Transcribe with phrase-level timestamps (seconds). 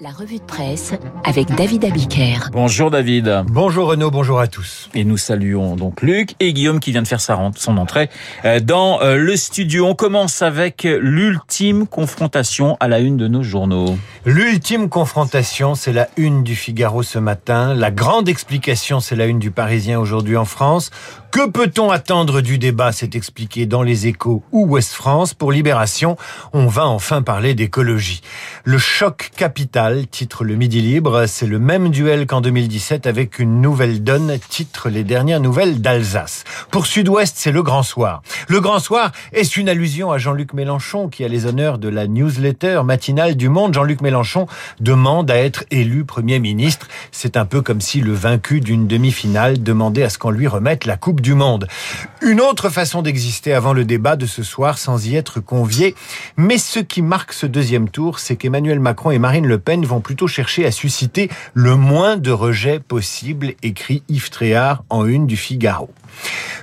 [0.00, 0.92] La revue de presse
[1.24, 2.50] avec David Abiker.
[2.52, 3.44] Bonjour David.
[3.46, 4.90] Bonjour Renaud, bonjour à tous.
[4.92, 8.10] Et nous saluons donc Luc et Guillaume qui vient de faire sa rente, son entrée
[8.44, 9.86] euh, dans euh, le studio.
[9.86, 13.96] On commence avec l'ultime confrontation à la une de nos journaux.
[14.26, 17.74] L'ultime confrontation, c'est la une du Figaro ce matin.
[17.74, 20.90] La grande explication, c'est la une du Parisien aujourd'hui en France.
[21.34, 25.34] Que peut-on attendre du débat C'est expliqué dans les échos ou Ouest France.
[25.34, 26.16] Pour Libération,
[26.52, 28.20] on va enfin parler d'écologie.
[28.62, 33.60] Le choc capital, titre le Midi Libre, c'est le même duel qu'en 2017 avec une
[33.60, 36.44] nouvelle donne, titre les dernières nouvelles d'Alsace.
[36.70, 38.22] Pour Sud-Ouest, c'est le grand soir.
[38.46, 42.06] Le grand soir est une allusion à Jean-Luc Mélenchon qui a les honneurs de la
[42.06, 43.74] newsletter matinale du Monde.
[43.74, 44.46] Jean-Luc Mélenchon
[44.78, 46.86] demande à être élu Premier ministre.
[47.10, 50.84] C'est un peu comme si le vaincu d'une demi-finale demandait à ce qu'on lui remette
[50.84, 51.66] la Coupe monde.
[52.20, 55.94] Une autre façon d'exister avant le débat de ce soir sans y être convié.
[56.36, 60.00] Mais ce qui marque ce deuxième tour, c'est qu'Emmanuel Macron et Marine Le Pen vont
[60.00, 65.38] plutôt chercher à susciter le moins de rejets possible, écrit Yves Tréhard en une du
[65.38, 65.88] Figaro.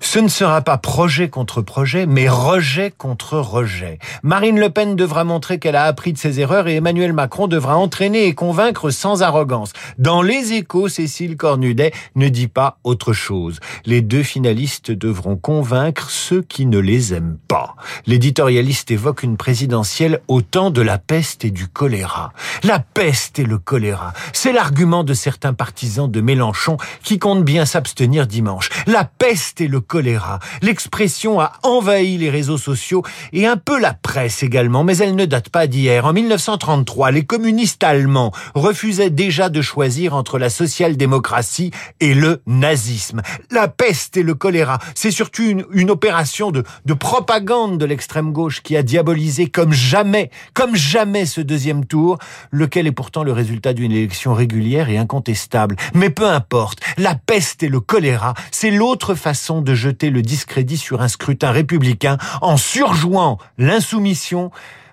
[0.00, 3.98] Ce ne sera pas projet contre projet, mais rejet contre rejet.
[4.22, 7.76] Marine Le Pen devra montrer qu'elle a appris de ses erreurs et Emmanuel Macron devra
[7.76, 9.72] entraîner et convaincre sans arrogance.
[9.98, 13.58] Dans les échos, Cécile Cornudet ne dit pas autre chose.
[13.86, 17.74] Les deux finalistes devront convaincre ceux qui ne les aiment pas.
[18.06, 22.32] L'éditorialiste évoque une présidentielle au temps de la peste et du choléra.
[22.62, 27.66] La peste et le choléra, c'est l'argument de certains partisans de Mélenchon qui comptent bien
[27.66, 28.70] s'abstenir dimanche.
[28.86, 30.38] La peste et le choléra.
[30.62, 35.24] L'expression a envahi les réseaux sociaux et un peu la presse également, mais elle ne
[35.24, 36.06] date pas d'hier.
[36.06, 43.22] En 1933, les communistes allemands refusaient déjà de choisir entre la social-démocratie et le nazisme.
[43.50, 48.32] La peste et le choléra, c'est surtout une, une opération de, de propagande de l'extrême
[48.32, 52.18] gauche qui a diabolisé comme jamais, comme jamais ce deuxième tour,
[52.50, 55.76] lequel est pourtant le résultat d'une élection régulière et incontestable.
[55.94, 60.78] Mais peu importe, la peste et le choléra, c'est l'autre façon de jeter le discrédit
[60.78, 64.50] sur un scrutin républicain en surjouant l'insoumission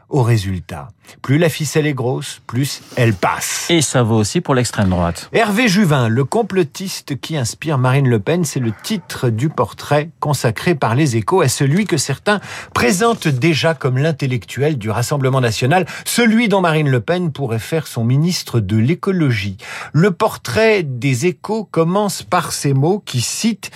[0.09, 0.89] au résultat.
[1.21, 3.67] Plus la ficelle est grosse, plus elle passe.
[3.69, 5.29] Et ça vaut aussi pour l'extrême droite.
[5.33, 10.75] Hervé Juvin, le complotiste qui inspire Marine Le Pen, c'est le titre du portrait consacré
[10.75, 12.39] par les échos à celui que certains
[12.73, 18.03] présentent déjà comme l'intellectuel du Rassemblement national, celui dont Marine Le Pen pourrait faire son
[18.03, 19.57] ministre de l'écologie.
[19.93, 23.71] Le portrait des échos commence par ces mots qui citent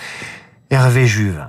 [0.70, 1.48] Hervé Juvin.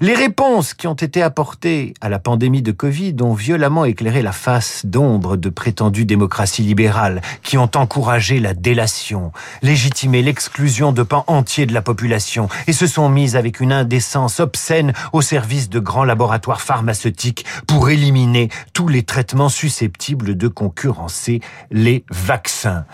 [0.00, 4.32] Les réponses qui ont été apportées à la pandémie de Covid ont violemment éclairé la
[4.32, 11.24] face d'ombre de prétendues démocraties libérales qui ont encouragé la délation, légitimé l'exclusion de pans
[11.26, 15.78] entiers de la population et se sont mises avec une indécence obscène au service de
[15.78, 21.40] grands laboratoires pharmaceutiques pour éliminer tous les traitements susceptibles de concurrencer
[21.70, 22.84] les vaccins.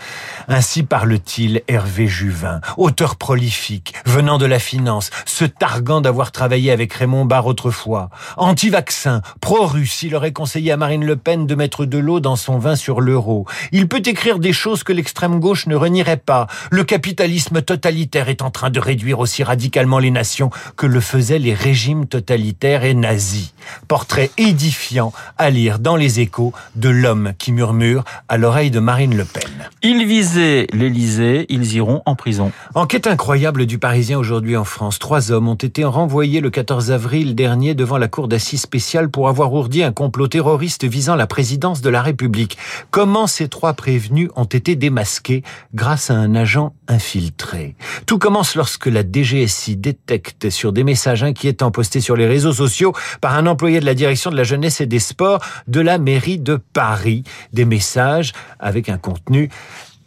[0.47, 6.80] Ainsi parle-t-il Hervé Juvin, auteur prolifique, venant de la finance, se targuant d'avoir travaillé avec
[6.81, 8.09] avec Raymond Barre autrefois.
[8.37, 12.57] Anti-vaccin, pro-russe, il aurait conseillé à Marine Le Pen de mettre de l'eau dans son
[12.57, 13.45] vin sur l'euro.
[13.71, 16.47] Il peut écrire des choses que l'extrême gauche ne renierait pas.
[16.71, 21.37] Le capitalisme totalitaire est en train de réduire aussi radicalement les nations que le faisaient
[21.37, 23.53] les régimes totalitaires et nazis.
[23.87, 29.15] Portrait édifiant à lire dans les échos de l'homme qui murmure à l'oreille de Marine
[29.15, 29.43] Le Pen.
[29.83, 32.51] Ils visaient l'Élysée, ils iront en prison.
[32.73, 34.97] Enquête incroyable du Parisien aujourd'hui en France.
[34.97, 39.09] Trois hommes ont été renvoyés le 14 14 avril dernier devant la cour d'assises spéciale
[39.11, 42.57] pour avoir ourdi un complot terroriste visant la présidence de la République.
[42.91, 45.43] Comment ces trois prévenus ont été démasqués
[45.73, 47.75] grâce à un agent infiltré?
[48.05, 52.93] Tout commence lorsque la DGSI détecte sur des messages inquiétants postés sur les réseaux sociaux
[53.19, 56.39] par un employé de la direction de la jeunesse et des sports de la mairie
[56.39, 59.49] de Paris des messages avec un contenu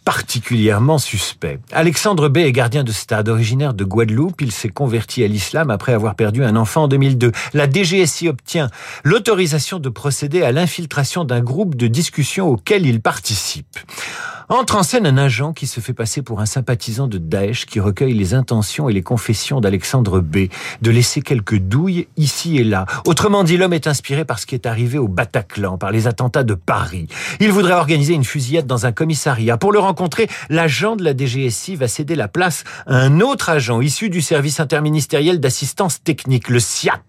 [0.05, 1.59] particulièrement suspect.
[1.73, 4.41] Alexandre B est gardien de stade, originaire de Guadeloupe.
[4.41, 7.33] Il s'est converti à l'islam après avoir perdu un enfant en 2002.
[7.55, 8.69] La DGSI obtient
[9.03, 13.79] l'autorisation de procéder à l'infiltration d'un groupe de discussion auquel il participe.
[14.51, 17.81] Entre en scène un agent qui se fait passer pour un sympathisant de Daesh qui
[17.81, 20.49] recueille les intentions et les confessions d'Alexandre B,
[20.83, 22.85] de laisser quelques douilles ici et là.
[23.07, 26.45] Autrement dit, l'homme est inspiré par ce qui est arrivé au Bataclan, par les attentats
[26.45, 27.09] de Paris.
[27.41, 29.57] Il voudrait organiser une fusillade dans un commissariat.
[29.57, 33.81] Pour le rencontrer, l'agent de la DGSI va céder la place à un autre agent
[33.81, 37.01] issu du service interministériel d'assistance technique, le SIAT.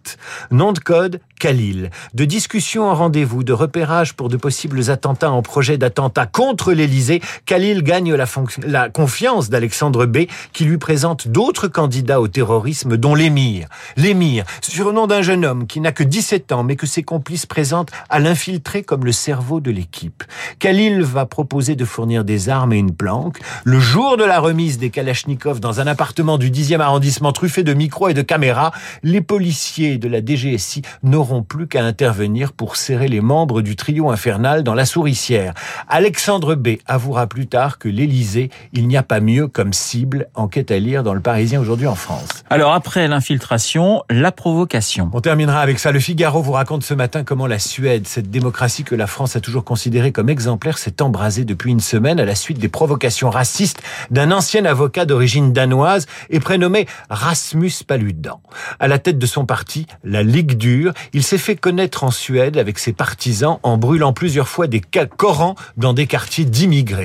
[0.52, 1.90] Nom de code, Khalil.
[2.14, 7.22] De discussion en rendez-vous, de repérage pour de possibles attentats en projet d'attentat contre l'Élysée,
[7.46, 13.68] Khalil gagne la, confiance d'Alexandre B, qui lui présente d'autres candidats au terrorisme, dont l'émir.
[13.98, 17.92] L'émir, surnom d'un jeune homme qui n'a que 17 ans, mais que ses complices présentent
[18.10, 20.24] à l'infiltrer comme le cerveau de l'équipe.
[20.60, 23.40] Khalil va proposer de fournir des armes et une planque.
[23.64, 27.74] Le jour de la remise des Kalachnikov dans un appartement du 10e arrondissement truffé de
[27.74, 28.72] micros et de caméras,
[29.04, 34.10] les policiers de la DGSI n'auront plus qu'à intervenir pour serrer les membres du trio
[34.10, 35.54] infernal dans la souricière.
[35.88, 36.78] Alexandre B
[37.26, 40.28] plus tard que l'Élysée, il n'y a pas mieux comme cible.
[40.36, 42.44] Enquête à lire dans le Parisien aujourd'hui en France.
[42.50, 45.10] Alors après l'infiltration, la provocation.
[45.14, 45.94] On terminera avec ça.
[45.94, 49.40] Le Figaro vous raconte ce matin comment la Suède, cette démocratie que la France a
[49.40, 53.82] toujours considérée comme exemplaire, s'est embrasée depuis une semaine à la suite des provocations racistes
[54.12, 58.42] d'un ancien avocat d'origine danoise et prénommé Rasmus Paludan.
[58.80, 62.58] À la tête de son parti, la Ligue dure, il s'est fait connaître en Suède
[62.58, 67.05] avec ses partisans en brûlant plusieurs fois des Corans dans des quartiers d'immigrés.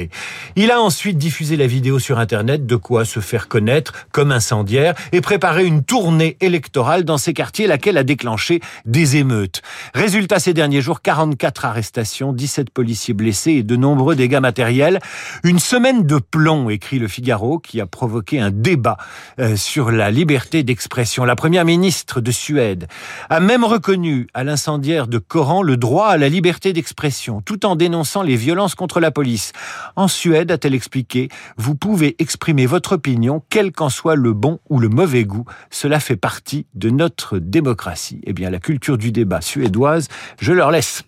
[0.57, 4.95] Il a ensuite diffusé la vidéo sur Internet, de quoi se faire connaître comme incendiaire
[5.13, 9.63] et préparer une tournée électorale dans ces quartiers, laquelle a déclenché des émeutes.
[9.95, 15.01] Résultat ces derniers jours, 44 arrestations, 17 policiers blessés et de nombreux dégâts matériels.
[15.45, 18.97] Une semaine de plomb, écrit le Figaro, qui a provoqué un débat
[19.39, 21.25] euh, sur la liberté d'expression.
[21.25, 22.87] La première ministre de Suède
[23.29, 27.77] a même reconnu à l'incendiaire de Coran le droit à la liberté d'expression, tout en
[27.77, 29.53] dénonçant les violences contre la police.
[29.97, 34.79] En Suède, a-t-elle expliqué, vous pouvez exprimer votre opinion, quel qu'en soit le bon ou
[34.79, 35.45] le mauvais goût.
[35.71, 38.21] Cela fait partie de notre démocratie.
[38.25, 40.09] Eh bien, la culture du débat suédoise,
[40.41, 41.05] je leur laisse.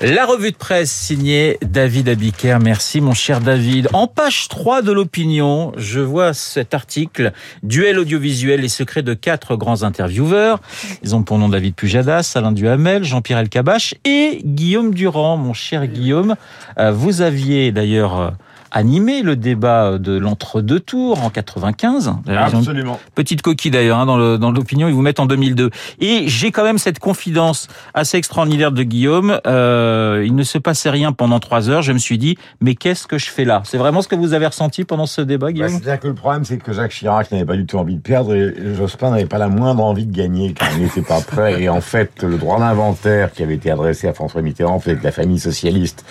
[0.00, 2.58] La revue de presse signée David Abiker.
[2.62, 3.88] Merci mon cher David.
[3.92, 7.32] En page 3 de l'opinion, je vois cet article
[7.64, 10.60] Duel audiovisuel et secrets de quatre grands intervieweurs.
[11.02, 15.36] Ils ont pour nom David Pujadas, Alain Duhamel, Jean-Pierre Elkabach et Guillaume Durand.
[15.36, 16.36] Mon cher Guillaume,
[16.78, 18.30] euh, vous aviez d'ailleurs euh,
[18.70, 22.14] animé le débat de l'entre-deux tours en 95.
[22.28, 22.98] Absolument.
[23.14, 24.06] Petite coquille d'ailleurs hein,
[24.38, 25.70] dans l'opinion, ils vous mettent en 2002.
[26.00, 29.40] Et j'ai quand même cette confidence assez extraordinaire de Guillaume.
[29.46, 31.82] Euh, il ne se passait rien pendant trois heures.
[31.82, 33.62] Je me suis dit, mais qu'est-ce que je fais là?
[33.64, 35.70] C'est vraiment ce que vous avez ressenti pendant ce débat, bah, Guillaume?
[35.70, 38.34] C'est-à-dire que le problème, c'est que Jacques Chirac n'avait pas du tout envie de perdre
[38.34, 41.62] et Jospin n'avait pas la moindre envie de gagner car il n'était pas prêt.
[41.62, 45.12] Et en fait, le droit d'inventaire qui avait été adressé à François Mitterrand, fait la
[45.12, 46.04] famille socialiste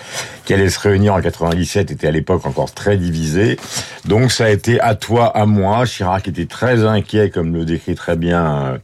[0.44, 3.58] qui allait se réunir en 97 était à l'époque encore très divisé.
[4.06, 5.84] Donc ça a été à toi, à moi.
[5.84, 8.78] Chirac était très inquiet, comme le décrit très bien euh,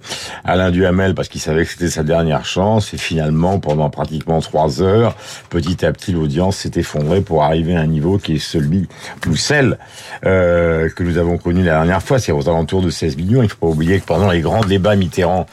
[0.45, 2.93] Alain Duhamel, parce qu'il savait que c'était sa dernière chance.
[2.93, 5.17] Et finalement, pendant pratiquement trois heures,
[5.49, 8.87] petit à petit, l'audience s'est effondrée pour arriver à un niveau qui est celui
[9.27, 9.79] ou celle
[10.27, 13.43] euh, que nous avons connu la dernière fois, c'est aux alentours de 16 millions.
[13.43, 15.47] Il faut pas oublier que pendant les grands débats Mitterrand,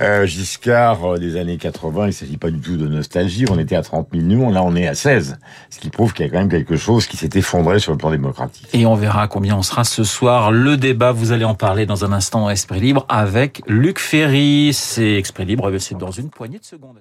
[0.00, 3.44] euh, Giscard des années 80, il s'agit pas du tout de nostalgie.
[3.50, 5.38] On était à 30 millions, là on est à 16,
[5.70, 7.55] ce qui prouve qu'il y a quand même quelque chose qui s'est effondré
[8.72, 10.50] Et on verra combien on sera ce soir.
[10.52, 14.72] Le débat, vous allez en parler dans un instant Esprit Libre avec Luc Ferry.
[14.72, 17.00] C'est Esprit Libre, c'est dans une poignée de secondes.